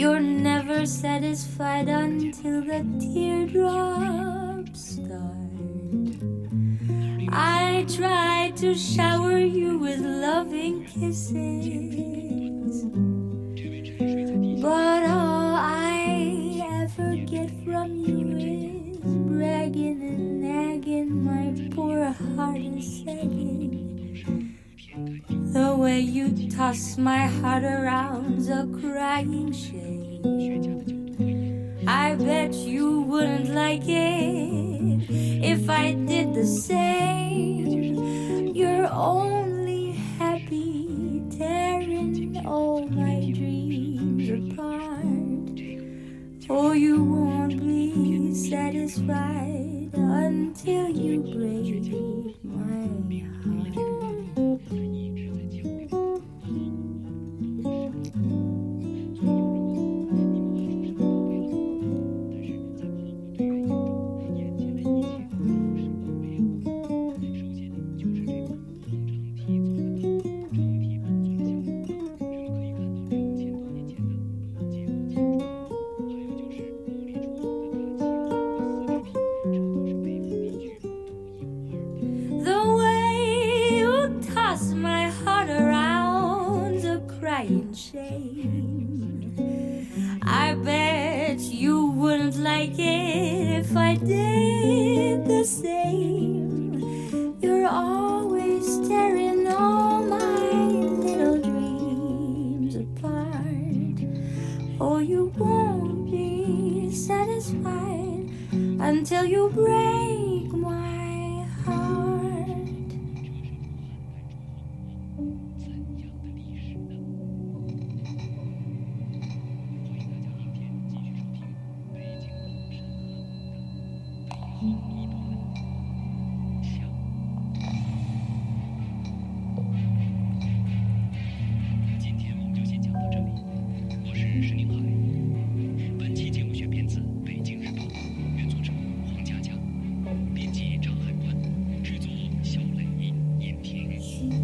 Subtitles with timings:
[0.00, 5.50] You're never satisfied until the teardrops start.
[7.28, 12.84] I try to shower you with loving kisses,
[14.62, 18.96] but all I ever get from you is
[19.28, 21.24] bragging and nagging.
[21.24, 23.59] My poor heart is sagging.
[25.52, 30.22] The way you toss my heart around's a crying shame.
[31.88, 37.96] I bet you wouldn't like it if I did the same.
[38.54, 45.58] You're only happy tearing all my dreams apart.
[46.48, 52.09] Oh, you won't be satisfied until you break
[87.90, 89.36] shame.
[90.22, 97.36] I bet you wouldn't like it if I did the same.
[97.40, 100.50] You're always tearing all my
[101.06, 104.04] little dreams apart.
[104.80, 112.19] Oh, you won't be satisfied until you break my heart.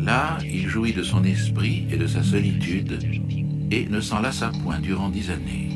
[0.07, 3.01] Là, il jouit de son esprit et de sa solitude
[3.73, 5.69] et ne s'en lassa point durant dix années.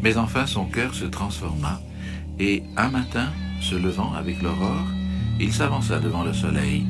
[0.00, 1.80] Mais enfin son cœur se transforma
[2.38, 4.86] et un matin, se levant avec l'aurore,
[5.40, 6.86] il s'avança devant le soleil.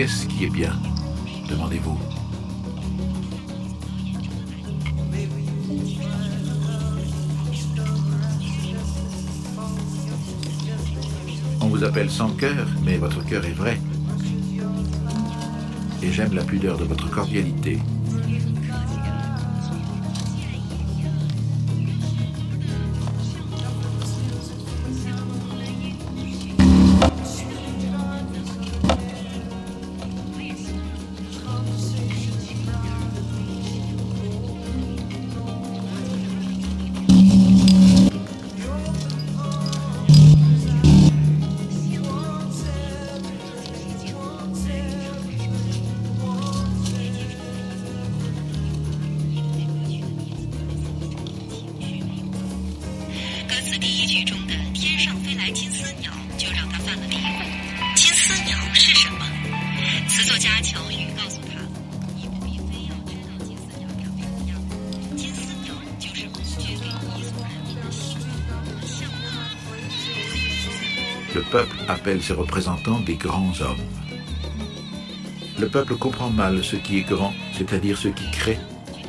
[0.00, 0.72] Qu'est-ce qui est bien
[1.46, 1.98] demandez-vous.
[11.60, 13.78] On vous appelle sans cœur, mais votre cœur est vrai.
[16.02, 17.78] Et j'aime la pudeur de votre cordialité.
[71.32, 73.76] Le peuple appelle ses représentants des grands hommes.
[75.58, 78.58] Le peuple comprend mal ce qui est grand, c'est-à-dire ce qui crée,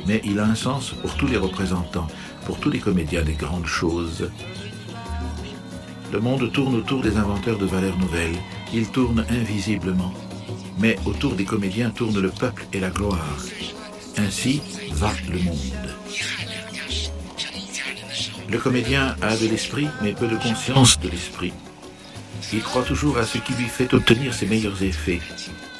[0.06, 2.06] mais il a un sens pour tous les représentants,
[2.46, 4.30] pour tous les comédiens des grandes choses,
[6.12, 8.36] le monde tourne autour des inventeurs de valeurs nouvelles,
[8.74, 10.12] il tourne invisiblement,
[10.78, 13.38] mais autour des comédiens tourne le peuple et la gloire.
[14.18, 14.60] Ainsi
[14.90, 15.56] va le monde.
[18.50, 21.54] Le comédien a de l'esprit, mais peu de conscience de l'esprit.
[22.52, 25.22] Il croit toujours à ce qui lui fait obtenir ses meilleurs effets,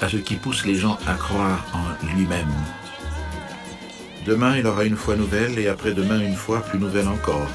[0.01, 2.55] à ce qui pousse les gens à croire en lui-même.
[4.25, 7.51] Demain, il aura une foi nouvelle et après-demain une foi plus nouvelle encore.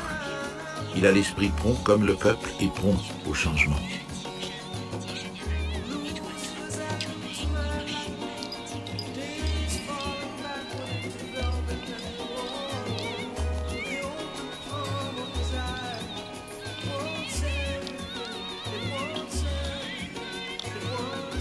[0.98, 2.98] Il a l'esprit prompt comme le peuple est prompt
[3.30, 3.76] au changement.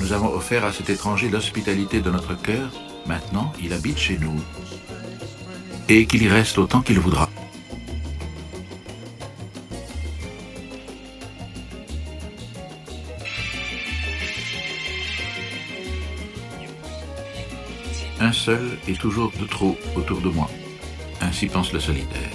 [0.01, 2.71] Nous avons offert à cet étranger l'hospitalité de notre cœur.
[3.07, 4.39] Maintenant, il habite chez nous.
[5.89, 7.31] Et qu'il y reste autant qu'il voudra.
[18.27, 20.51] Un seul est toujours de trop autour de moi.
[21.21, 22.33] Ainsi pense le solitaire.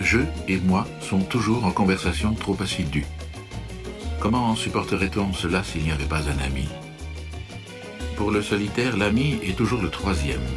[0.00, 3.04] Je et moi sont toujours en conversation trop assidue.
[4.20, 6.66] Comment supporterait-on cela s'il n'y avait pas un ami?
[8.16, 10.48] Pour le solitaire, l'ami est toujours le troisième.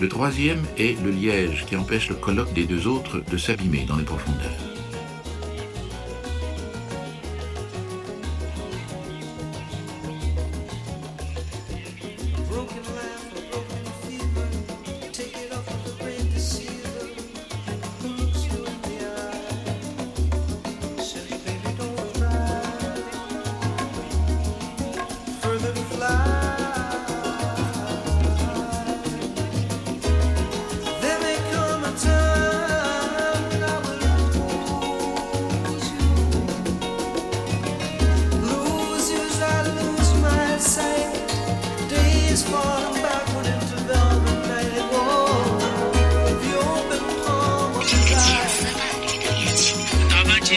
[0.00, 3.96] Le troisième est le liège qui empêche le colloque des deux autres de s'abîmer dans
[3.96, 4.71] les profondeurs.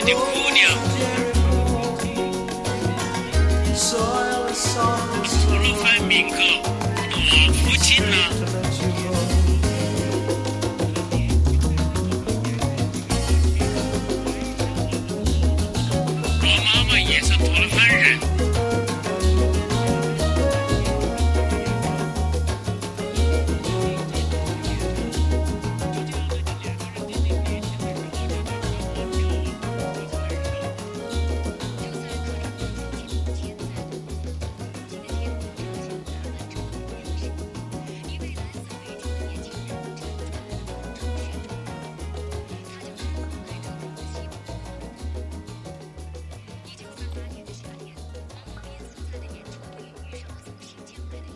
[0.08, 1.15] 那姑娘。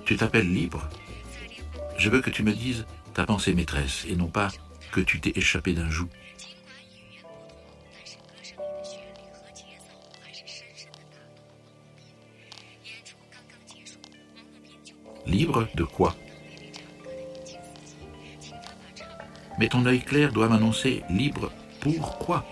[0.09, 0.89] Tu t'appelles libre.
[1.99, 4.47] Je veux que tu me dises ta pensée maîtresse et non pas
[4.91, 6.07] que tu t'es échappé d'un joug.
[15.27, 16.15] Libre de quoi?
[19.59, 21.51] Mais ton œil clair doit m'annoncer libre
[21.81, 22.47] pour quoi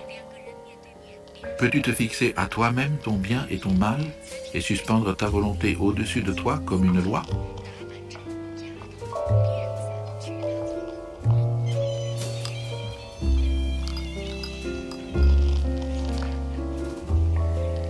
[1.57, 4.05] Peux-tu te fixer à toi-même ton bien et ton mal?
[4.57, 7.21] Et suspendre ta volonté au-dessus de toi comme une loi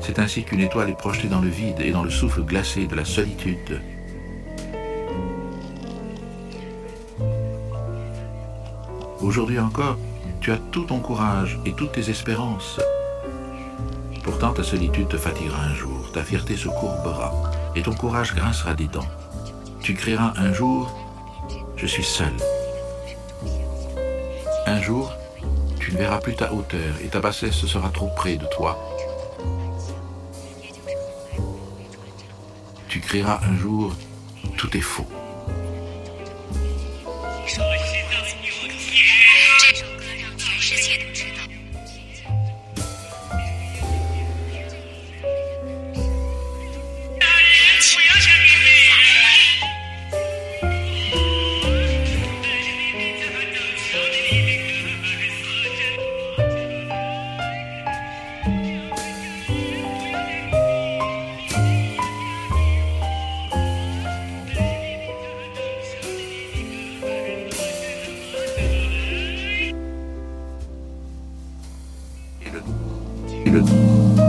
[0.01, 2.95] C'est ainsi qu'une étoile est projetée dans le vide et dans le souffle glacé de
[2.95, 3.81] la solitude.
[9.21, 9.97] Aujourd'hui encore,
[10.41, 12.79] tu as tout ton courage et toutes tes espérances.
[14.23, 17.31] Pourtant, ta solitude te fatiguera un jour, ta fierté se courbera
[17.75, 19.05] et ton courage grincera des dents.
[19.81, 20.91] Tu crieras un jour
[21.75, 22.33] Je suis seul.
[24.65, 25.13] Un jour,
[25.79, 28.79] tu ne verras plus ta hauteur et ta bassesse sera trop près de toi.
[32.87, 33.93] Tu crieras un jour
[34.57, 35.05] Tout est faux.
[73.49, 74.26] created.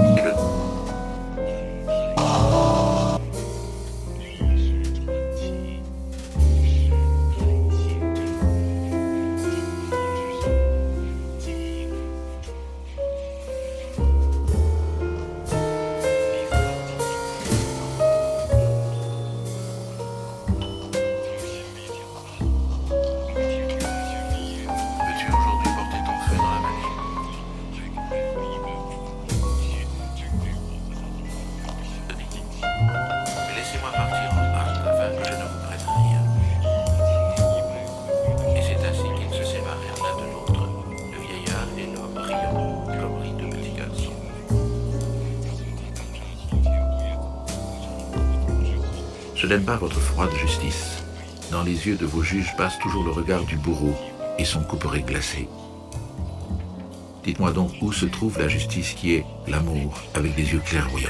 [49.49, 51.03] n'aime pas votre froide justice.
[51.51, 53.95] Dans les yeux de vos juges passe toujours le regard du bourreau
[54.39, 55.49] et son couperet glacé.
[57.25, 61.09] Dites-moi donc où se trouve la justice qui est l'amour avec des yeux clairvoyants.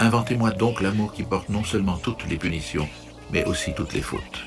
[0.00, 2.88] Inventez-moi donc l'amour qui porte non seulement toutes les punitions,
[3.30, 4.40] mais aussi toutes les fautes.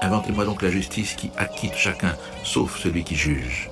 [0.00, 3.70] Inventez-moi donc la justice qui acquitte chacun, sauf celui qui juge.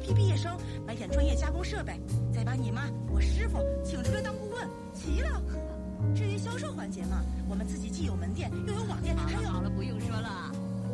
[0.00, 2.00] 批毕业生买点专业加工设备
[2.32, 5.42] 再把你妈我师傅请出来当顾问齐了。
[6.14, 10.50] 至于销售环节嘛我们自己既有门店又有网店还有好了不用说了。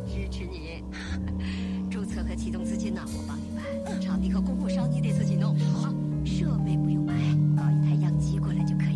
[0.07, 0.83] 支持你。
[1.91, 4.01] 注册和启动资金呢我帮你办。
[4.01, 5.57] 场地和供货商你得自己弄。
[5.73, 5.95] 好
[6.25, 7.15] 设备不用买
[7.57, 8.96] 搞一台样机过来就可以